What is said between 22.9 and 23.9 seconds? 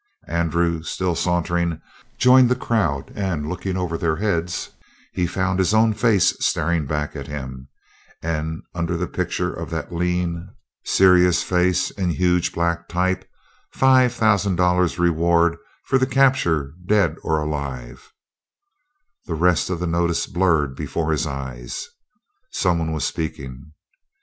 was speaking.